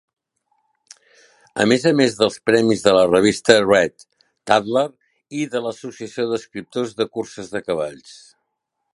[1.63, 4.05] A més a més dels premis de la revista "Red",
[4.51, 4.85] "Tatler"
[5.41, 8.17] i de l'Associació d'escriptors de curses de cavalls.